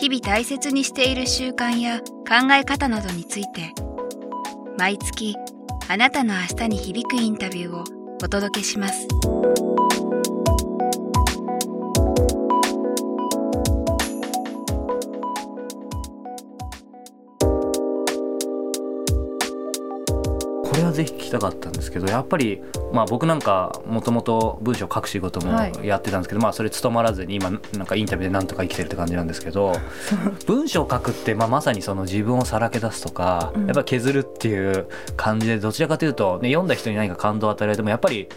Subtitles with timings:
[0.00, 3.74] 日々大切にしている習慣や考え方などについて
[4.78, 5.36] 毎月
[5.88, 7.84] あなたの明日に響くインタビューを
[8.22, 9.06] お届けします。
[20.70, 25.52] これはぜひ聞きたかったんですけどやっぱり、まあ、僕なんかもともと文章を書く仕事も
[25.82, 29.72] やってたんですけど、はい、まあ、それ務まらずに今なんかインタビューでなんとか生きてるって感じなんですけど
[30.46, 38.28] 文章を書くって、まあ、まさにその自分をさらけ出すとか、やっぱ削るっていう感じでどちらかというと、ね、読んだ人に何か感動を与えられてもやっぱり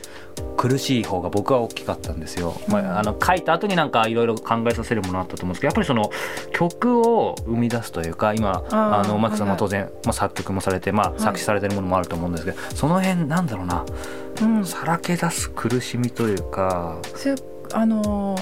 [0.64, 2.56] 苦しい方が僕は大きかったんですよ。
[2.70, 6.10] まあ、あの書いた後になんかいろいろ考えさせるものあったと思うんですけどやっぱりその
[6.54, 13.84] 曲を生み出すというか今あのマさんも当然、まあ、作曲もされて、まあ、作詞されてるものもあると思うんですけど、その辺なんだろうな、
[14.42, 16.98] うん、さらけ出す苦しみというか。
[17.74, 18.38] あの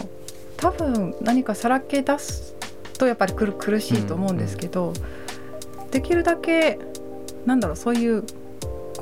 [0.57, 2.55] 多分何かさらけ出す
[2.99, 4.91] とやっぱり苦しいと思うんですけど、う
[5.79, 6.77] んうん、できるだけ
[7.47, 8.23] なんだろうそういう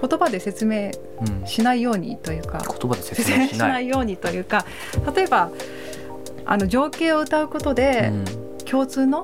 [0.02, 0.92] 言葉で説明
[1.46, 3.88] しないようにというか、うん、言葉で説明しない。
[3.88, 4.66] ようにというか。
[5.16, 5.50] 例えば
[6.46, 8.12] あの情景を歌うことで
[8.66, 9.24] 共通の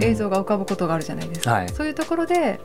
[0.00, 2.60] 映像が浮かぶことがあるじゃないですか、うんはい、そういうところで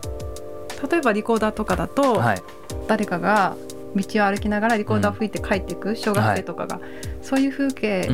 [0.90, 2.42] 例えばリコーダーとかだと、はい、
[2.88, 3.58] 誰かが
[3.96, 6.90] 道を歩きながらリコーダー吹いて帰っていく小学生とかが、はい、
[7.22, 8.10] そういう風景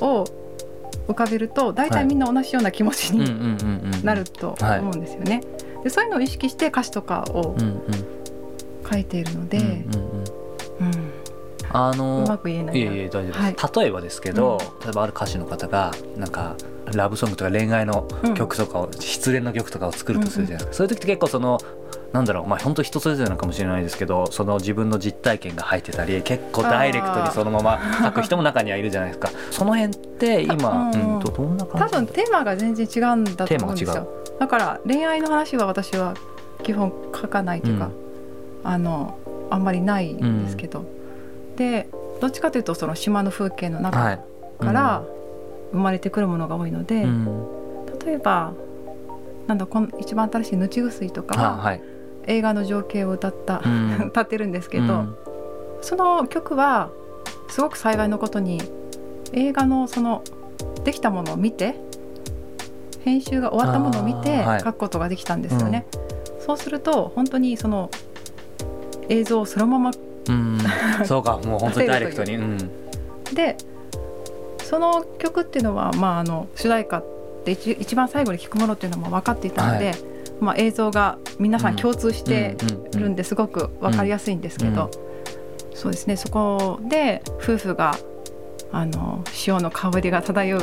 [0.00, 0.24] を
[1.06, 5.42] 浮かべると大体みんな同じような気持ちになると思うんですよね。
[5.84, 7.56] でそういうのを意識して歌詞とかを
[8.92, 9.62] 書いているので、う
[10.84, 11.12] ん
[11.74, 16.54] あのうまく言えないいえいえ大丈夫です、はい、例えばですけど、例えばある歌手の方がなんか
[16.92, 21.58] ラブソングとか恋愛の曲とかを、失恋の曲とかを作るとするじゃないですか、そういう時って結構その
[22.12, 29.30] なんだろうまあ本当人それぞれなのかもしれないですけどその自分の実体験が入ってたり結構ダイレクトにそのまま書く人も中にはいるじゃないですか。
[29.50, 34.06] その辺って今、うん、どんな感じ多分テーマが全然違うんだと思うんですよ。
[34.38, 36.14] だから恋愛の話は私は
[36.62, 37.92] 基本書かないというか、うん、
[38.64, 39.18] あの
[39.50, 41.88] あんまりないんですけど、うん、で
[42.20, 44.18] どっちかというとその島の風景の中
[44.58, 45.04] から
[45.72, 47.06] 生まれてくるものが多いので、
[48.04, 48.52] 例えば
[49.46, 51.82] なんだこの一番新しい「ぬちぐすい」とかは、はい、
[52.26, 55.16] 映画の情景を歌った、うん、 歌ってるんですけど、うん、
[55.80, 56.90] その曲は
[57.48, 58.60] すごく幸いのことに
[59.32, 60.22] 映画のその
[60.84, 61.74] できたものを見て
[63.00, 65.86] 編集が終わったものを見て書くことができたんですよね。
[65.92, 67.90] はいうん、そうすると本当にその
[69.12, 69.90] 映像をそのまま、
[70.28, 70.58] うん、
[71.04, 72.38] そうかもう本当にダイレクトに。
[73.34, 73.56] で。
[74.72, 77.04] その曲っていうのは、まあ、あの主題歌っ
[77.44, 79.96] て一一番最後に聴くものっていうのも分かっていたので、はい。
[80.40, 82.56] まあ、映像が皆さん共通して
[82.94, 84.90] るんですごく分かりやすいんですけど、
[85.74, 86.16] そうですね。
[86.16, 87.98] そこで夫婦が
[88.72, 90.62] あの潮の香りが漂う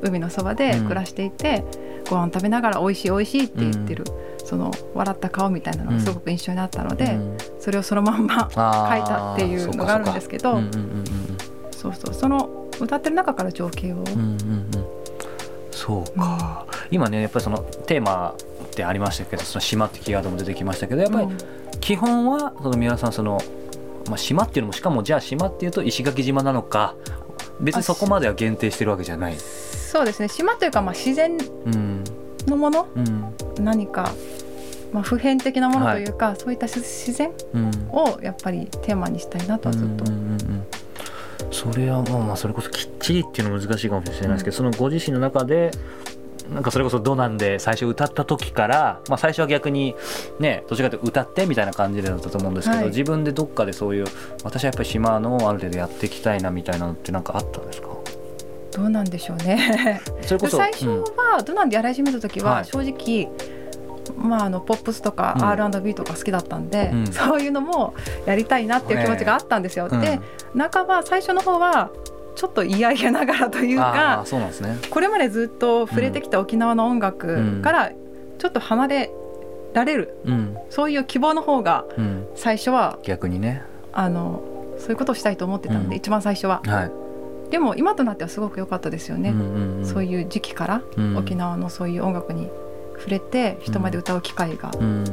[0.00, 1.64] 海のそばで暮らしていて、はい、
[2.08, 10.60] ご飯食べながら美味しい美味しいって言ってる、うん、その笑った顔みたいなのがすごく印象になったので、うん、それをそのまんま書いたっていうのがあるんですけど
[11.70, 12.14] そうそう。
[12.14, 13.96] その歌ってる中から情景を。
[13.96, 14.70] うんうんうん。
[15.70, 21.28] そうか、うん、今ねやっぱりそのテーマってありましたけどその島ってキーワードも出てきましたけどやっぱり
[21.80, 23.40] 基本はその三浦さんその、
[24.06, 26.94] まあ、島っていうのもしかもじゃあ島っていうと石垣島なのか
[27.58, 29.36] 別にそこまでは限定してるわけじゃない。
[29.38, 30.28] そうですね。
[30.28, 31.38] 島というかまあ自然
[32.46, 33.34] のもの、うん。
[33.58, 34.12] うん、何か、
[34.92, 37.32] まあ、普遍的なものというか、はい、そういった自然
[37.90, 40.04] をやっぱりテーマにしたいなとはずっと。
[41.50, 45.70] それはまあまあそれこそきっちりっていうの難しいかもしれないですけど、そのご自身の中で
[46.52, 49.94] なんかそれこそ「ドナン」で最初歌った時から、まあ、最初は逆に
[50.38, 54.06] ねどちらかというと歌ってみたいな感じでだったと思うんですけど、はい、自分でどっかでそういう
[54.44, 57.88] 私はやっぱり島のある程度やっていきたいなみたいなのって何かあったんですか？
[58.72, 60.00] どうなんでしょうね。
[60.22, 63.28] それこそ最初は、ドナンでやり始めた時は正直、
[64.16, 67.94] まあ、あのポップスとか R&B とか好きだったんで、うん、そういうのも
[68.26, 69.88] やりたいなっていう気持ちがあったんですよ。
[69.88, 70.20] で
[70.56, 71.90] 半ば最初の方は
[72.34, 77.92] ちょっと嫌々ながらというかそうなんです、ね、これまでずっと触れてきた沖縄の音楽から
[78.38, 79.10] ちょっと離れ
[79.74, 81.84] られる、うん、そういう希望の方が
[82.34, 83.62] 最初は、逆にね。
[83.92, 84.42] あの
[84.78, 86.62] そういうことをしたいと思ってたんで、うん、一番最初は。
[86.64, 86.90] はい。
[87.50, 89.34] でも今となってはすごく良かったですよね、
[89.84, 91.16] そういう時期からうん。
[91.16, 92.50] 沖縄のそういう音楽に
[93.02, 95.04] 触れて人前で歌う機会がうん。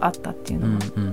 [0.00, 1.06] あったっていううんのは、うん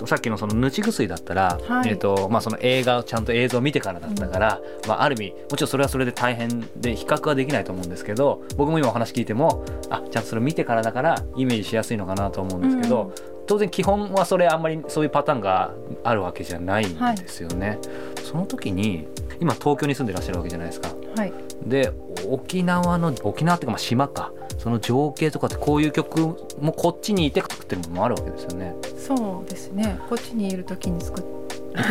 [0.00, 0.06] うん。
[0.06, 1.90] さっきのそのぬち薬だったら、はい。
[1.90, 13.12] えーとまあ、その映画をちゃんと映像を見てからだったから、まあ、ある意味もちろんそれはそれで大変で比較はできないと思うんですけど僕も今お話聞いてもあちゃんとそれを見てからだからイメージしやすいのかなと思うんですけど、
[13.46, 17.78] 当然基本はそれあんまりそういうパターンがあるわけじゃないんですよね。
[18.24, 19.06] その時に
[19.40, 20.88] 今東京に住んでらっしゃるわけじゃないですか。
[21.16, 21.32] はい。
[21.64, 21.92] で
[22.28, 24.32] 沖縄の沖縄っていうかまあ島か。
[24.58, 28.74] その情景とかってこういう曲もこっちにいて作ってるものもあるわけですよね。
[28.98, 29.98] そうですね。
[30.08, 31.24] こっちにいる時に作っ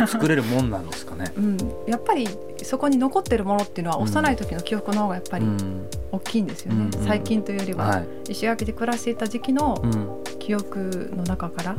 [0.08, 1.32] 作れるもんなんですかね。
[1.38, 1.58] うん、
[1.88, 2.28] やっぱり
[2.64, 4.04] そこに残ってるものっていうのはうん。
[4.04, 5.88] 幼い時の記憶の方がやっぱりうん。
[6.12, 7.08] 大きいんですよね、うんうん。
[7.08, 8.08] 最近というよりは、はい。
[8.30, 10.24] 石垣で暮らしていた時期のうん。
[10.40, 11.76] 記憶の中から、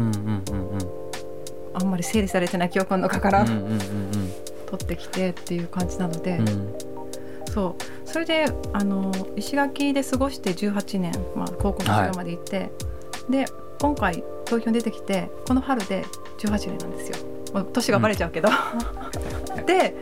[1.74, 3.56] あんまり整理されてない記憶の中から、取
[4.82, 6.95] ってきてっていう感じなので、うんうん
[7.56, 8.08] そう。
[8.08, 12.70] それであの石垣で過ごして18年、まあ、高校卒業まで行って、
[13.30, 13.46] で
[13.80, 16.04] 今回東京に出てきてこの春で
[16.38, 17.64] 18年なんですよ。
[17.72, 18.50] 年がバレちゃうけど、
[19.66, 19.94] で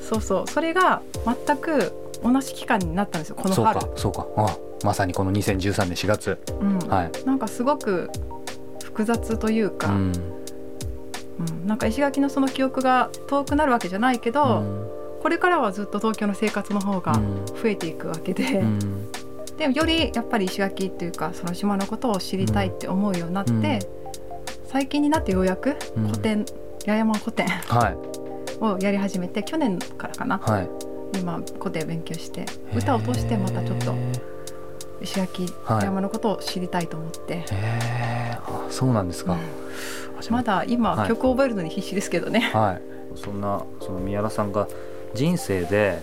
[0.00, 0.50] そうそう。
[0.50, 1.00] それが
[1.46, 1.92] 全く
[2.24, 3.80] 同じ期間になったんですよこのそう春。
[3.80, 4.26] かそうか。
[4.36, 6.38] あまさにこの2013年4月。
[6.60, 6.78] うん。
[6.88, 7.24] はい。
[7.24, 8.10] なんかすごく
[8.82, 10.12] 複雑というか、うん。
[11.38, 11.66] うん。
[11.68, 14.89] なんか石垣のその記憶が遠くなるわけじゃないけど、
[15.20, 17.44] これからはずっと東京の生活の方がうん。
[17.46, 19.12] 増えていくわけで、うん。
[19.58, 23.78] でもよりやっぱり石垣っていうかその島のことを知りたいって思うようになって、うん。
[24.66, 26.06] 最近になってようやくうん。
[26.06, 26.44] 古典、
[26.86, 27.96] 八重山古典はい。
[28.62, 30.38] をやり始めて去年からかな。
[30.38, 30.68] はい。
[31.18, 33.94] 今古典勉強して歌を通してまたちょっと
[35.02, 39.32] 石垣山のことを知りたいと思って、へえあそうなんですか。
[39.32, 40.36] あじゃあ。
[40.36, 41.08] まだ今、はい。
[41.08, 42.50] 曲を覚えるのに必死ですけどね。
[42.52, 42.82] はい、
[43.18, 44.68] そんなその宮田さんが
[45.14, 45.98] 人生で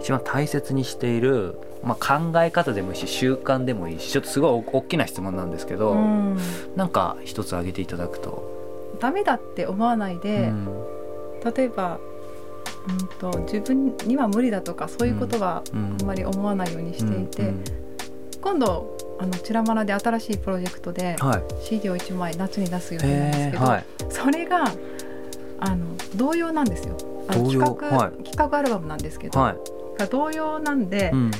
[0.00, 6.38] 一番大切にしている、まあ、考え方でもいいし習慣でもいいしちょっとすごい大きな質問なんですけど、うん。
[6.76, 8.96] なんか一つ挙げていただくと。
[9.00, 10.66] ダメだって思わないで、うん。
[11.54, 11.98] 例えば、
[12.88, 15.96] うん、と自分には無理だとかそういうことはうん。
[16.00, 17.64] あんまり思わないようにしていて、うん
[18.42, 21.64] 今度あのチラマナで新しいプロジェクトではい。
[21.64, 23.84] CD を1枚夏に出す予定なんですけど、はい。
[24.10, 24.64] それが
[25.60, 25.86] あの
[26.16, 26.96] 同様なんですよ
[27.28, 28.24] 企画、はい。
[28.24, 29.56] 企画アルバムなんですけど、はい。
[29.98, 31.30] が同様なんで、うん。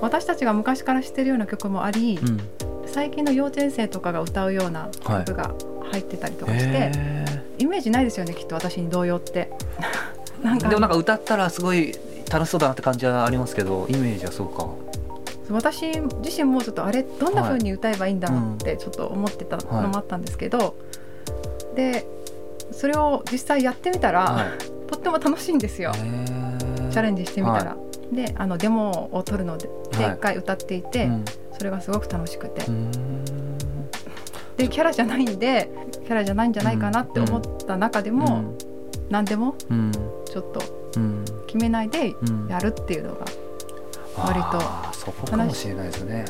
[0.00, 2.40] 私たちが昔から知ってるような曲もあり、うん。
[2.86, 5.54] 最近の幼稚園生とかが歌うような曲が
[5.90, 7.24] 入ってたりとかして、へ
[7.58, 9.50] イメージないですよねきっと私に同様って。
[10.42, 11.94] なんかーでもなんか歌ったらすごい
[12.30, 14.68] 楽しそうだなって感じはありますけどイメージはそうか。
[15.50, 15.86] 私
[16.22, 20.74] 自身もちょっとあれどんな風に歌えばいいんだろうってちょっと思ってたのもあったんですけど、
[21.74, 22.06] で
[22.72, 27.76] それを実際やってみたら、はいとっても楽しいんですよ、チャレンジしてみたら。
[28.12, 31.24] であのデモを撮るので一回歌っていて、うん。
[31.58, 32.90] それがすごく楽しくて、うん。
[34.56, 35.70] でキャラじゃないんで
[36.04, 38.54] キャラじゃないんじゃないかなって思った中でも、
[39.10, 39.92] 何でもうん。
[40.24, 40.60] ちょっと
[40.96, 41.24] うん。
[41.46, 42.48] 決めないでうん。
[42.48, 43.24] やるっていうのが
[44.16, 46.24] 割とあーそこかもしれないですね。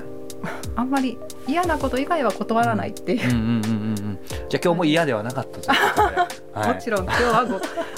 [0.75, 4.19] あんまり嫌なこと以外は断らないっていううんうんうんうんうん。
[4.49, 6.17] じゃあ今日も嫌ではなかったということで。
[6.57, 7.45] はいもちろん今日は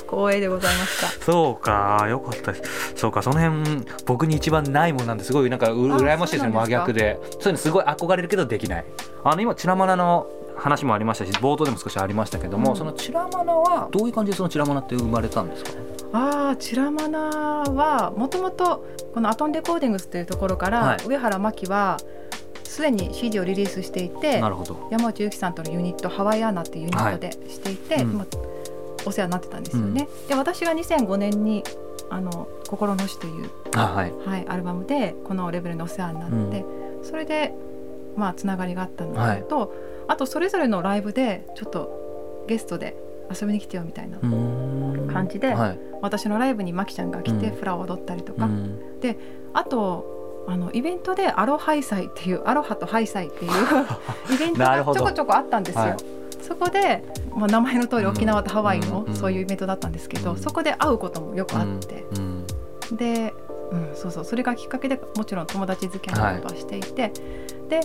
[0.09, 1.25] ご光栄でございました。
[1.25, 2.93] そうか、よかったです。
[2.97, 7.21] そうか、その辺僕に一番ないもんなんですごいなんかう羨ましいですね真逆で。
[7.38, 8.85] そういうのすごい憧れるけどできない。
[9.23, 10.26] あの今チラマナの
[10.57, 15.71] 話もありましたし、冒頭でも少しありましたけども、うんそのチラマナはどういう感じでそのチラマナって生まれたんですか？
[16.12, 21.99] ああチラマナはもともとこのアトンレコーディングスというところから、はい上原真希は
[22.78, 24.87] すでに CD をリリースしていてなるほど。
[24.92, 28.12] 山内優樹さんとのユニットハワイアーナっていうユニットでしていて、はいうん。
[28.18, 28.26] まあ
[29.04, 30.08] お世話になってたんですよね。
[30.28, 31.64] で私が2005年に
[32.08, 34.12] あの「心の死」という、あはい。
[34.25, 36.64] はい、アルバムでこのレベルにお世話になって、
[37.02, 37.52] それで
[38.16, 39.14] まあつながりがあったの
[39.49, 39.75] と、
[40.06, 42.97] あとそれぞれのライブでちょっとゲストで
[43.28, 44.18] 遊びに来てよみたいな
[45.12, 45.78] 感じではい。
[46.00, 47.56] 私のライブにマキちゃんが来てうん。
[47.56, 48.78] フラを踊ったりとか、うん。
[49.52, 50.18] あと
[50.49, 53.52] あのイベントでアロハイサイっていうアロハとハイサイっていう
[54.35, 55.83] イベントがちょこちょこあったんですよ。
[55.83, 55.97] はい。
[56.40, 58.11] そこで、まあ、名前の通りうん。
[58.11, 60.38] 沖縄とハワイのうんそういうイベントだったんですけど、うん。
[60.38, 62.45] そこで会うこともよくあって、うん。
[62.97, 63.35] で、
[63.71, 64.25] うん、そうそう。
[64.25, 67.12] それがきっかけでもちろん友達付き合いのことはしていて、
[67.69, 67.81] で、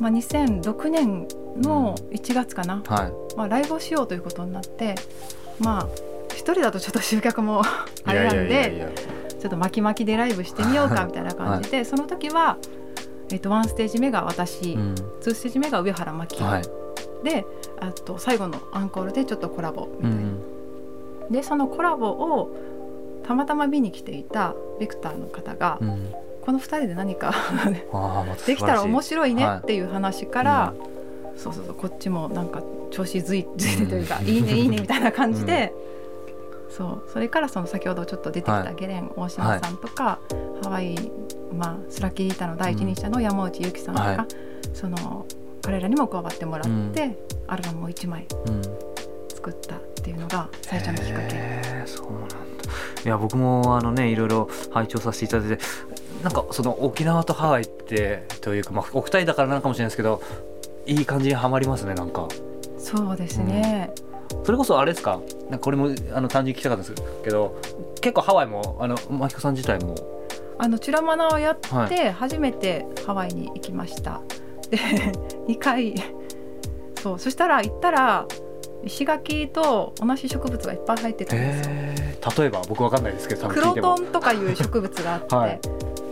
[0.00, 1.26] まあ、2006年
[1.62, 3.12] の1月かな、はい。
[3.36, 4.94] まあ、ライブをしようということになって
[5.58, 5.88] まあ
[6.32, 7.62] 一人だとちょっと集客も
[8.04, 8.92] あれなんで
[9.46, 12.56] ちょっと巻き巻きでライブしてみようかみたいな感じで、その時は、
[13.30, 14.94] えっとワンステージ目が私、うん。
[15.20, 16.62] ツーステージ目が上原真希、はい。
[17.24, 17.44] で
[17.80, 20.16] あと最後のアンコールでちょっとコラボみたいな。
[20.16, 20.56] うん
[21.30, 22.50] でそのコラボを
[23.24, 27.34] たまたま見に来ていたビクターの方が、うん、この2人で何か
[28.46, 30.74] できたら面白いねっていう話から、は
[31.36, 35.75] い、そうそうそうこっちもなんか調子づいてというか、うん、いいねいいねみたいな感じで、うん、
[36.76, 37.10] そう。
[37.12, 40.18] それからその先ほどちょっと出てきたゲレン大島さんとか、は
[40.60, 41.10] い、ハワイ、
[41.52, 44.26] まあ、スラキリータの第一人者の山内由紀さんとか、はい、
[44.74, 45.26] その
[45.62, 47.16] 彼らにも加わってもらって、
[47.46, 48.26] アルバムを1枚
[49.34, 51.62] 作ったっていうのが最初のきっかけ。
[51.86, 52.36] そうなんだ。
[53.04, 55.62] いや僕もあのねいろいろ拝聴させていただいて
[56.24, 60.20] なんかその沖縄とハワイってというか、まあ、お二人だからなのかもしれないですけど
[60.86, 62.26] いい感じにはまりますねなんか。
[62.78, 63.92] そうですね、
[64.32, 65.20] うん、それこそあれですか？
[65.50, 67.60] なんかこれもあの単純に聞きたかったですけど
[68.00, 69.94] 結構ハワイもあのマキコさん自体も。
[70.58, 74.22] あのチュラマナをやって初めてハワイに行きました、は
[74.68, 74.78] い、 で
[75.48, 75.94] 2回
[77.02, 78.26] そうそしたら行ったら
[78.82, 81.74] 石垣と同じ植物がいっぱい入ってたんですよ。
[82.38, 85.60] 例えば僕わかんないですけどクロトンとかいう植物があって、はい、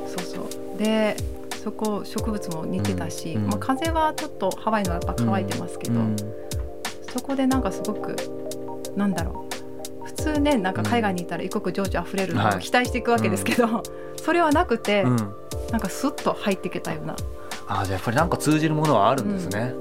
[0.07, 0.79] そうそう。
[0.79, 1.17] で
[1.63, 6.17] そこ植物も似てたし、うん、まあ、風はちょっとハワイのやっぱ乾いてますけど、うん、
[7.11, 8.15] そこでなんかすごく
[8.97, 10.05] なんだろう。
[10.05, 15.17] 普通ねなんか海外にいたら異国情緒あふれるのを期待していくわけですけど、はい、それはなくて、うん、
[15.71, 17.17] なんかスッと入っていけたような。
[17.67, 19.75] あじゃあやっぱりなんか通じるものはあるんですね。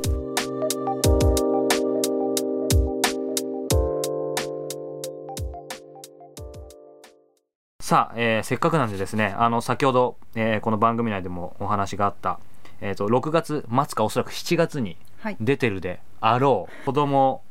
[7.83, 12.39] さあ、えー、せっかくなんでですねあの先ほど、えー、この番組内でもお話があった、
[12.81, 14.97] えーと、6月末かおそらく7月に
[15.41, 17.41] 出てるであろう、はい、子供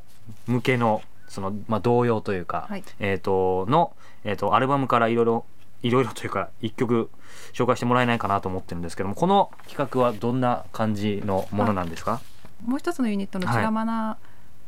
[0.46, 5.44] 向けのその、まあ、童謡というか、はい、えーと、の、えーと、アルバムからいろいろ
[5.82, 7.10] いろいろというか一曲
[7.52, 12.20] 紹介してもらえないかなと思ってるんですけどもこの企画はどんな感じのものなんですか？
[12.64, 14.16] もう一つのユニットの「チラマナ」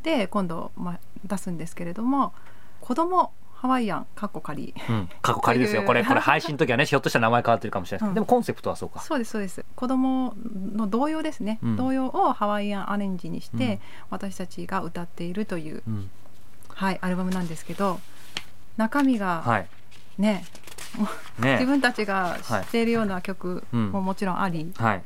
[0.03, 2.35] で今度、まあ、出すんですけれども
[2.81, 5.85] 子供ハワイアンカッコ仮、うん、カッコ仮ですよ。
[5.87, 9.01] これこれ配信の時はねひょっとしたら名前変わってるかもしれない、うん、でもコンセプトはそうか。
[9.01, 9.65] そうですそうです。
[9.75, 10.35] 子供
[10.75, 13.81] の童謡ですね、うん、童謡をハワイアンアレンジにして、
[14.11, 15.83] 私たちが歌っているという、
[16.75, 18.01] はいアルバムなんですけど
[18.77, 19.67] 中身が、はい、
[20.19, 20.45] ね
[21.39, 21.53] ね。
[21.59, 25.03] 自分たちが知っているような曲ももちろんあり、はい、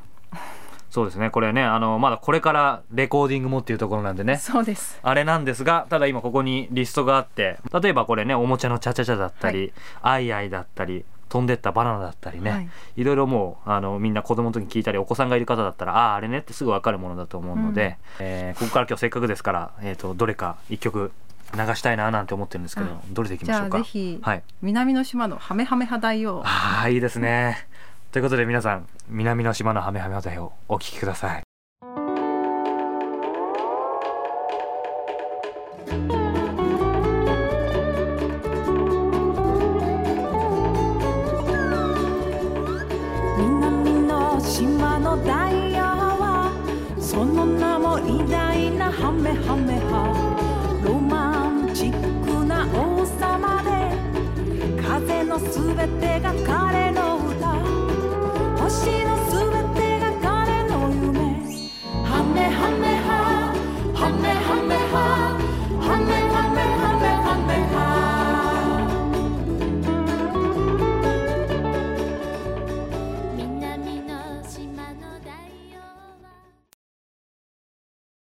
[0.89, 4.37] そうですねこれねあのまだこれからレコーディングもっていうところなんでね。
[4.37, 4.99] そうです。
[5.01, 21.11] あれなんですがただ今ここにリストがあって例えばこれねおもちゃのチャチャチャだったり、はい、アイアイだったり飛んでったバナナだったりね、はい、いろいろもうあのみんな子供の時に聞いたりお子さんがいる方だったらあああれねってすぐ分かるものだと思うので、うん、えー、ここから今日せっかくですから、えーと、どれか一曲
[21.55, 23.83] 流したいななんて思ってるんですけど、どれでいきましょうか？
[24.21, 26.43] はい、南の島のハメハメ派大を。
[26.45, 27.67] ああいいですね。
[28.11, 31.43] ということで皆さん南の島のハメハメ話題をお聞きください
[55.39, 56.88] すべてが彼